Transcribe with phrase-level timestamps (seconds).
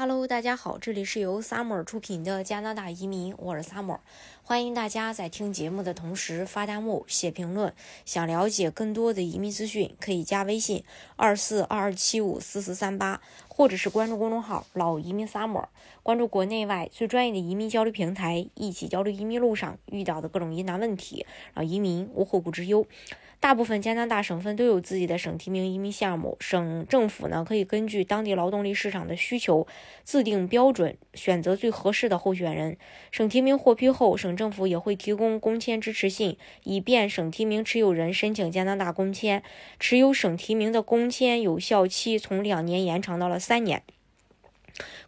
[0.00, 3.98] Hello，大家好，这里是由 Summer 出品的加拿大移民，我是 Summer，
[4.44, 7.74] 欢迎大家在听节目的同时发弹幕、写评论。
[8.04, 10.84] 想了解更多的移民资讯，可以加微信
[11.16, 15.64] 二四二二七五四四三八，或者是关注公众号“老移民 Summer”，
[16.04, 22.86] 关注国内外最专业的移民交流平台，一起交流移民路上遇到的各种疑难问题，让移民无后顾之忧。
[23.40, 29.64] 大部分加拿大省份都有自己的省提名移民项目，省政府呢可以根据当地劳动力市场的需求，
[30.04, 32.76] 自定标准，选择最合适的候选人。
[33.10, 39.42] 省提名获批后，省政府也会提供公签支持信，以便省提名持有人申请加拿大公签。
[39.78, 43.82] 持有省提名的公签有效期从两年延长到了三年。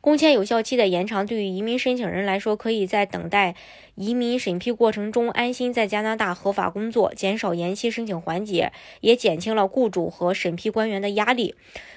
[0.01, 3.55] 工签有效期的延长，对于移民申请人来说，可以在等待
[3.95, 11.55] 移民审批过程中安心在加拿大合法工作，减少延期申请环节，也减轻了雇主和审批官员的压力。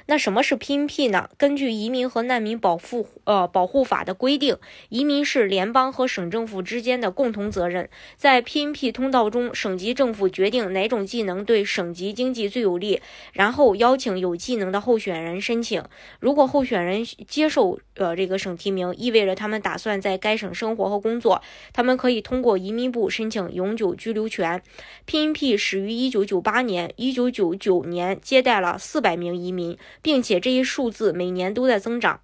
[0.08, 1.30] 那什么是 PNP 呢？
[1.38, 4.58] 根据移民和难民保护呃保护法的规定，
[4.90, 7.88] 移民是联邦和省政府之间的共同责任。
[8.18, 15.82] 在 PNP 通道中，省级政府决定哪种技能对省级经济最有利，然后邀请有技能的候选人申请。
[16.20, 17.63] 如果候选人接受
[17.96, 21.42] 呃这个省提名，意味着他们打算在该省生活和工作，
[21.74, 24.62] 他们可以通过移民部申请永久居留权。
[25.06, 29.78] PNP 始于一九九八年一九九九年接待了四百名移民。
[30.02, 32.20] 并且这一数字每年都在增长。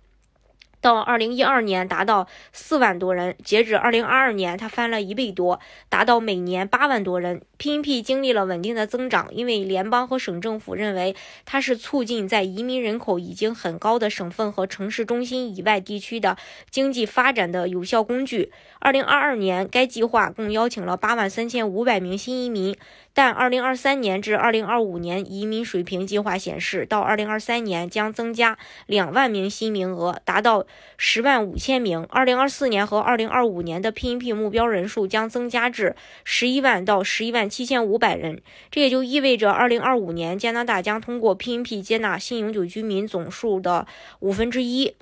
[0.81, 7.41] 到二零一二年达到四万多人，截止二零二二年，它翻了一倍多，达到每年八万多人。
[7.57, 11.13] PNP 经历了稳定的增长，因为联邦和省政府认为
[11.43, 16.37] 它是促进在移民人口已经很高的省份和城市中心以外地区的
[16.69, 18.53] 经济发展的有效工具。
[18.79, 22.73] 二零二二年，该计划共邀请了八万三千五百名新移民，
[23.13, 30.65] 但二零二三年至二零二五年移民水平计划显示，到二零二三年将增加两万名新名额，达到。
[30.97, 38.41] 十万五千名，二零二四年和二零二五年的 PNP 目标人数将增加至十一万到十一万七千五百人。
[38.69, 43.87] 这也就意味着，二零二五年加拿大将通过 PNP 接纳新永久居民总数的
[44.19, 44.95] 五分之一。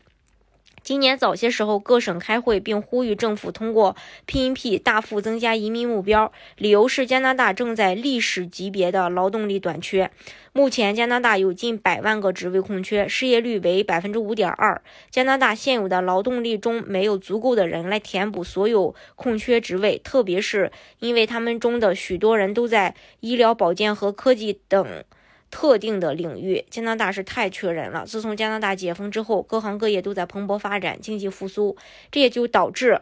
[0.87, 10.09] 今年早些时候，各省开会并呼吁政府通过 PNP 大幅增加移民目标，理由是加拿大正在历史级别的劳动力短缺。
[10.53, 14.81] 目前，加拿大有近百万个职位空缺，失业率为百分之五点二。
[15.11, 25.03] 加拿大现有的劳动力中没有足够的人来填补所有空缺职位，特别是因为他们中的许多人都在医疗保健和科技等。
[25.49, 28.05] 特定的领域，加拿大是太缺人了。
[28.05, 31.77] 自从加拿大解封之后，各行各业都在蓬勃发展，经济复苏，
[32.11, 33.01] 这也就导致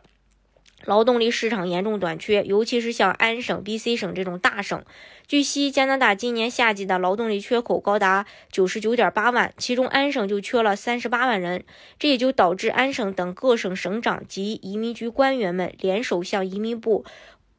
[0.84, 4.84] 劳动力市场严重短缺，尤其是像安省、BC 省这种大省。
[5.28, 11.64] 据悉，加拿大今年夏季的劳动力缺口高达九十九点八万，其中安省就缺了三十八万人，
[11.98, 17.04] 这也就导致安省等各省省长及移民局官员们联手向移民部。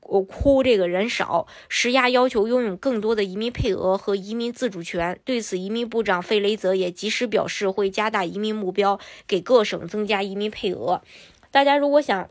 [0.09, 5.19] 我哭，这个人少，施压要求拥有更多的移民配额和移民自主权。
[5.25, 11.03] 对此，移民部长费雷泽也及时表示会加大移民目标，给各省增加移民配额。
[11.51, 12.31] 大家如果想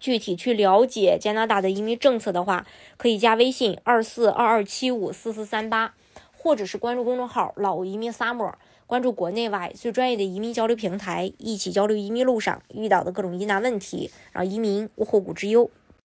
[0.00, 2.66] 具体去了解加拿大的移民政策的话，
[2.96, 5.94] 可以加微信二四二二七五四四三八，
[6.32, 8.52] 或者是关注公众号“老移民 summer”，
[8.86, 15.70] 关注国内外最专业的移民交流平台，一起交流移民路上遇到的各种疑难问题，让移民无后顾之忧。